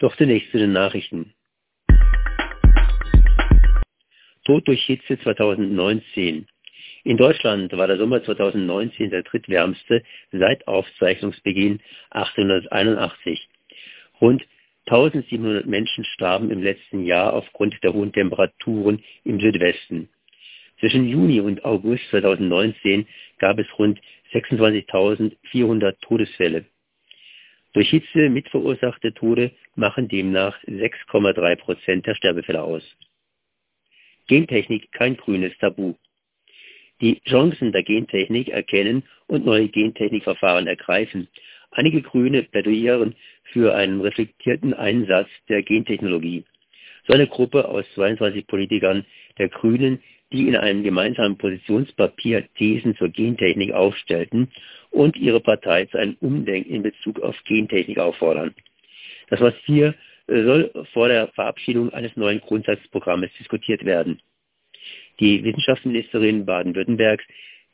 Doch 0.00 0.16
zunächst 0.16 0.50
zu 0.50 0.58
den 0.58 0.72
Nachrichten. 0.72 1.34
Tod 4.46 4.66
durch 4.66 4.82
Hitze 4.84 5.18
2019. 5.18 6.46
In 7.04 7.16
Deutschland 7.18 7.70
war 7.72 7.86
der 7.86 7.98
Sommer 7.98 8.24
2019 8.24 9.10
der 9.10 9.22
drittwärmste 9.22 10.02
seit 10.32 10.66
Aufzeichnungsbeginn 10.66 11.80
1881. 12.10 13.46
Rund 14.22 14.42
1700 14.86 15.66
Menschen 15.66 16.04
starben 16.04 16.50
im 16.50 16.62
letzten 16.62 17.04
Jahr 17.04 17.34
aufgrund 17.34 17.82
der 17.82 17.92
hohen 17.92 18.12
Temperaturen 18.12 19.04
im 19.24 19.38
Südwesten. 19.38 20.08
Zwischen 20.78 21.06
Juni 21.06 21.42
und 21.42 21.66
August 21.66 22.08
2019 22.08 23.06
gab 23.38 23.58
es 23.58 23.66
rund 23.78 24.00
26.400 24.32 26.00
Todesfälle. 26.00 26.64
Durch 27.72 27.90
Hitze 27.90 28.28
mitverursachte 28.28 29.14
Tode 29.14 29.52
machen 29.76 30.08
demnach 30.08 30.60
6,3 30.64 31.56
Prozent 31.56 32.06
der 32.06 32.14
Sterbefälle 32.16 32.62
aus. 32.62 32.82
Gentechnik 34.26 34.90
kein 34.92 35.16
grünes 35.16 35.56
Tabu. 35.58 35.94
Die 37.00 37.20
Chancen 37.22 37.72
der 37.72 37.82
Gentechnik 37.82 38.48
erkennen 38.48 39.04
und 39.26 39.46
neue 39.46 39.68
Gentechnikverfahren 39.68 40.66
ergreifen. 40.66 41.28
Einige 41.70 42.02
Grüne 42.02 42.42
plädieren 42.42 43.14
für 43.44 43.74
einen 43.74 44.00
reflektierten 44.00 44.74
Einsatz 44.74 45.28
der 45.48 45.62
Gentechnologie. 45.62 46.44
So 47.06 47.14
eine 47.14 47.28
Gruppe 47.28 47.68
aus 47.68 47.84
22 47.94 48.46
Politikern 48.46 49.06
der 49.38 49.48
Grünen 49.48 50.00
die 50.32 50.46
in 50.46 50.56
einem 50.56 50.82
gemeinsamen 50.82 51.36
Positionspapier 51.36 52.46
Thesen 52.54 52.96
zur 52.96 53.08
Gentechnik 53.08 53.72
aufstellten 53.72 54.50
und 54.90 55.16
ihre 55.16 55.40
Partei 55.40 55.86
zu 55.86 55.98
einem 55.98 56.16
Umdenken 56.20 56.74
in 56.74 56.82
Bezug 56.82 57.20
auf 57.20 57.36
Gentechnik 57.44 57.98
auffordern. 57.98 58.54
Das 59.28 59.40
was 59.40 59.54
hier 59.64 59.94
äh, 60.26 60.42
soll 60.42 60.70
vor 60.92 61.08
der 61.08 61.28
Verabschiedung 61.28 61.92
eines 61.92 62.16
neuen 62.16 62.40
Grundsatzprogrammes 62.40 63.30
diskutiert 63.38 63.84
werden. 63.84 64.20
Die 65.20 65.44
Wissenschaftsministerin 65.44 66.46
Baden-Württembergs, 66.46 67.24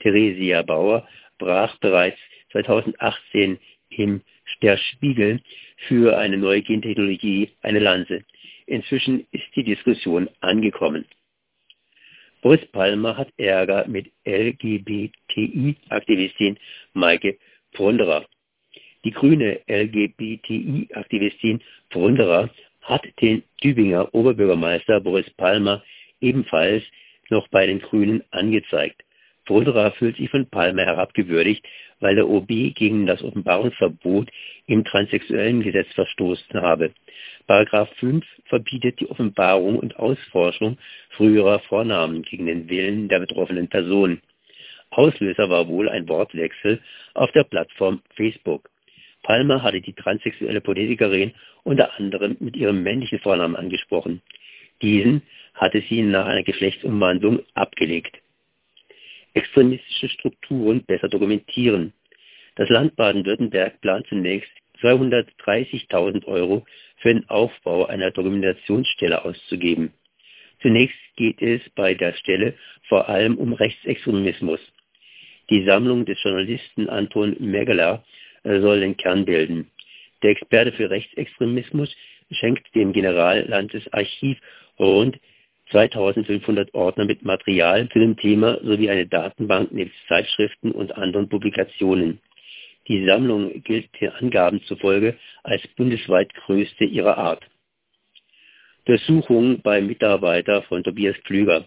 Theresia 0.01 0.63
Bauer, 0.63 1.09
brach 1.39 1.77
bereits 1.79 2.19
2018 2.53 3.59
im 3.91 4.23
Der 4.63 4.77
Spiegel 4.77 5.41
für 5.89 6.17
eine 6.17 6.39
neue 6.39 6.63
Gentechnologie 6.63 7.51
eine 7.63 7.79
Lanze. 7.79 8.25
Inzwischen 8.67 9.27
ist 9.31 9.45
die 9.55 9.65
Diskussion 9.65 10.29
angekommen. 10.41 11.05
Boris 12.47 12.63
Palmer 12.67 13.17
hat 13.17 13.29
Ärger 13.39 13.89
mit 13.89 14.13
LGBTI-Aktivistin 14.25 16.57
Maike 16.93 17.39
Pronderer. 17.73 18.25
Die 19.03 19.11
grüne 19.11 19.59
LGBTI-Aktivistin 19.67 21.61
Pronderer 21.91 22.49
hat 22.83 23.05
den 23.21 23.43
Tübinger 23.61 24.15
Oberbürgermeister 24.15 25.01
Boris 25.01 25.29
Palmer 25.31 25.83
ebenfalls 26.21 26.85
noch 27.31 27.49
bei 27.49 27.67
den 27.67 27.81
Grünen 27.81 28.23
angezeigt. 28.31 29.03
Pronderer 29.45 29.91
fühlt 29.91 30.17
sich 30.17 30.31
von 30.31 30.49
Palmer 30.49 30.85
herabgewürdigt, 30.85 31.67
weil 32.01 32.15
der 32.15 32.29
OB 32.29 32.49
gegen 32.75 33.07
das 33.07 33.23
Offenbarungsverbot 33.23 34.31
im 34.67 34.85
transsexuellen 34.85 35.63
Gesetz 35.63 35.93
verstoßen 35.95 36.61
habe. 36.61 36.93
Paragraph 37.47 37.91
5 37.97 38.25
verbietet 38.47 39.01
die 39.01 39.09
Offenbarung 39.09 39.79
und 39.79 39.97
Ausforschung 39.99 40.79
früherer 41.11 41.61
Vornamen 41.61 42.23
gegen 42.23 42.47
den 42.47 42.69
Willen 42.69 43.09
der 43.09 43.21
betroffenen 43.21 43.69
Person. 43.69 44.21
Auslöser 44.91 45.49
war 45.51 45.69
wohl 45.69 45.89
ein 45.89 46.09
Wortwechsel 46.09 46.81
auf 47.15 47.31
der 47.33 47.45
Plattform 47.45 48.03
Facebook. 48.15 48.69
Palmer 49.23 49.63
hatte 49.63 49.81
die 49.81 49.93
transsexuelle 49.93 50.61
Politikerin 50.61 51.33
unter 51.65 51.95
anderem 51.99 52.37
mit 52.41 52.57
ihrem 52.57 52.83
männlichen 52.83 53.19
Vornamen 53.19 53.57
angesprochen. 53.57 54.23
Diesen 54.83 55.23
hatte 55.55 55.83
sie 55.89 56.03
nach 56.03 56.27
einer 56.27 56.45
Geschlechtsumwandlung 56.45 57.41
abgelegt 57.55 58.21
extremistische 59.37 60.09
Strukturen 60.09 60.83
besser 60.85 61.09
dokumentieren. 61.09 61.93
Das 62.57 62.69
Land 62.71 62.97
Baden-Württemberg 62.97 63.81
plant 63.83 64.07
zunächst 64.09 64.51
230.000 64.81 66.25
Euro 66.27 66.65
für 66.97 67.13
den 67.13 67.29
Aufbau 67.29 67.87
einer 67.87 68.11
Dokumentationsstelle 68.11 69.25
auszugeben. 69.25 69.93
Zunächst 70.63 70.97
geht 71.17 71.43
es 71.43 71.61
bei 71.75 71.95
der 71.95 72.15
Stelle 72.15 72.55
vor 72.89 73.09
allem 73.09 73.37
um 73.37 73.53
Rechtsextremismus. 73.53 74.61
Die 75.51 75.65
Sammlung 75.65 76.07
des 76.07 76.23
Journalisten 76.23 76.89
Anton 76.89 77.37
Megeler 77.39 78.05
soll 78.43 78.81
den 78.81 78.97
Kern 78.97 79.27
bilden. 79.27 79.71
Der 80.23 80.31
Experte 80.31 80.73
für 80.73 80.89
Rechtsextremismus 80.89 81.95
schenkt 82.31 82.75
dem 82.75 82.93
Generallandesarchiv 82.93 84.39
rund 84.79 85.19
2500 85.71 86.75
Ordner 86.75 87.07
mit 87.07 87.25
Material 87.25 87.89
zu 87.89 87.99
dem 87.99 88.17
Thema 88.17 88.59
sowie 88.63 88.89
eine 88.89 89.07
Datenbank 89.07 89.73
nebst 89.73 89.97
Zeitschriften 90.09 90.71
und 90.73 90.97
anderen 90.97 91.29
Publikationen. 91.29 92.21
Die 92.89 93.05
Sammlung 93.05 93.63
gilt 93.65 93.89
den 94.01 94.11
Angaben 94.11 94.63
zufolge 94.63 95.17
als 95.43 95.67
bundesweit 95.77 96.33
größte 96.35 96.85
ihrer 96.85 97.19
Art. 97.19 97.45
Durchsuchung 98.85 99.61
beim 99.63 99.89
Mitarbeiter 99.89 100.63
von 100.63 100.85
Tobias 100.85 101.17
Pflüger. 101.25 101.67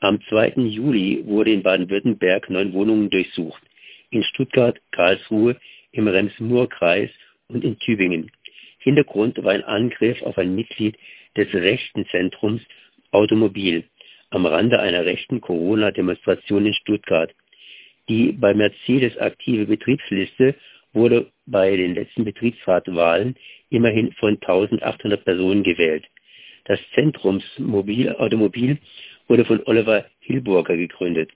Am 0.00 0.18
2. 0.30 0.54
Juli 0.56 1.22
wurde 1.26 1.52
in 1.52 1.62
Baden-Württemberg 1.62 2.48
neun 2.48 2.72
Wohnungen 2.72 3.10
durchsucht. 3.10 3.62
In 4.08 4.22
Stuttgart, 4.22 4.80
Karlsruhe, 4.92 5.56
im 5.92 6.08
Rems-Murr-Kreis 6.08 7.10
und 7.48 7.62
in 7.62 7.78
Tübingen. 7.78 8.30
Hintergrund 8.78 9.42
war 9.44 9.52
ein 9.52 9.64
Angriff 9.64 10.22
auf 10.22 10.38
ein 10.38 10.54
Mitglied 10.54 10.96
des 11.36 11.52
rechten 11.52 12.06
Zentrums 12.06 12.62
Automobil 13.12 13.84
am 14.30 14.46
Rande 14.46 14.78
einer 14.80 15.04
rechten 15.04 15.40
Corona-Demonstration 15.40 16.66
in 16.66 16.74
Stuttgart. 16.74 17.34
Die 18.08 18.32
bei 18.32 18.54
Mercedes 18.54 19.16
aktive 19.18 19.66
Betriebsliste 19.66 20.54
wurde 20.92 21.30
bei 21.46 21.76
den 21.76 21.94
letzten 21.94 22.24
Betriebsratwahlen 22.24 23.36
immerhin 23.70 24.12
von 24.12 24.34
1800 24.34 25.24
Personen 25.24 25.62
gewählt. 25.62 26.04
Das 26.64 26.80
Zentrumsmobil 26.94 28.14
Automobil 28.16 28.78
wurde 29.28 29.44
von 29.44 29.62
Oliver 29.66 30.06
Hilburger 30.20 30.76
gegründet. 30.76 31.30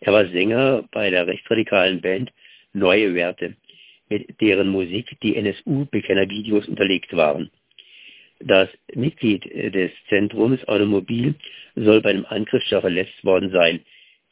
Er 0.00 0.12
war 0.12 0.26
Sänger 0.26 0.84
bei 0.92 1.10
der 1.10 1.26
rechtsradikalen 1.26 2.00
Band 2.00 2.32
Neue 2.72 3.14
Werte, 3.14 3.56
mit 4.08 4.40
deren 4.40 4.68
Musik 4.68 5.16
die 5.22 5.36
NSU-Bekennervideos 5.36 6.68
unterlegt 6.68 7.14
waren. 7.16 7.50
Das 8.40 8.70
Mitglied 8.94 9.44
des 9.44 9.90
Zentrums 10.08 10.66
Automobil 10.66 11.34
soll 11.76 12.00
bei 12.00 12.12
dem 12.12 12.24
Angriff 12.24 12.62
schwer 12.64 12.80
verletzt 12.80 13.22
worden 13.22 13.50
sein, 13.50 13.80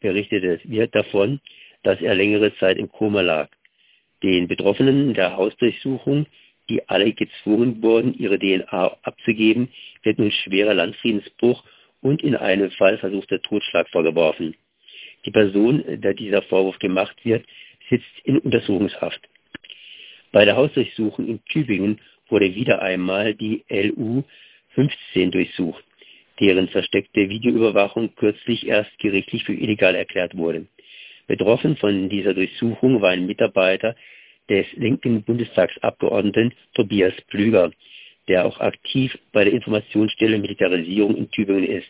berichtete 0.01 0.61
Wirt 0.65 0.95
davon, 0.95 1.41
dass 1.83 2.01
er 2.01 2.15
längere 2.15 2.55
Zeit 2.57 2.79
im 2.79 2.91
Koma 2.91 3.21
lag. 3.21 3.51
Den 4.23 4.49
Betroffenen 4.49 5.13
der 5.13 5.37
Hausdurchsuchung, 5.37 6.27
die 6.71 6.89
alle 6.89 7.13
gezwungen 7.13 7.83
wurden, 7.83 8.15
ihre 8.15 8.39
DNA 8.39 8.97
abzugeben, 9.03 9.69
wird 10.03 10.19
nun 10.19 10.33
schwerer 10.33 10.75
Landfriedensbruch 10.75 11.63
und 12.01 12.23
in 12.23 12.35
einem 12.35 12.71
Fall 12.73 12.97
versuchter 12.99 13.43
Totschlag 13.43 13.89
vorgeworfen. 13.91 14.55
Die 15.27 15.31
Person, 15.31 15.85
der 15.87 16.15
dieser 16.15 16.43
Vorwurf 16.43 16.79
gemacht 16.79 17.17
wird, 17.25 17.45
sitzt 17.91 18.07
in 18.25 18.39
Untersuchungshaft. 18.39 19.21
Bei 20.33 20.45
der 20.45 20.57
Hausdurchsuchung 20.57 21.27
in 21.27 21.45
Tübingen 21.45 22.01
wurde 22.29 22.55
wieder 22.55 22.83
einmal 22.83 23.35
die 23.35 23.65
LU 23.69 24.23
15 24.75 25.31
durchsucht, 25.31 25.85
deren 26.41 26.69
versteckte 26.69 27.29
Videoüberwachung 27.29 28.15
kürzlich 28.15 28.67
erst 28.67 28.97
gerichtlich 28.99 29.45
für 29.45 29.55
illegal 29.55 29.95
erklärt 29.95 30.37
wurde. 30.37 30.67
Betroffen 31.27 31.77
von 31.77 32.09
dieser 32.09 32.35
Durchsuchung 32.35 33.03
war 33.03 33.11
ein 33.11 33.27
Mitarbeiter 33.27 33.97
des 34.49 34.67
linken 34.75 35.23
Bundestagsabgeordneten 35.25 36.55
Tobias 36.75 37.15
Plüger, 37.29 37.71
der 38.29 38.47
auch 38.47 38.61
aktiv 38.61 39.17
bei 39.33 39.45
der 39.45 39.53
Informationsstelle 39.53 40.39
Militarisierung 40.39 41.17
in 41.17 41.31
Tübingen 41.31 41.65
ist. 41.65 41.89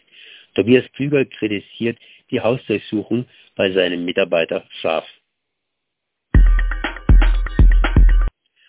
Tobias 0.55 0.89
Plüger 0.91 1.25
kritisiert 1.25 1.99
die 2.31 2.41
Hausdurchsuchung 2.41 3.27
bei 3.55 3.71
seinem 3.73 4.05
Mitarbeiter 4.05 4.65
scharf. 4.81 5.07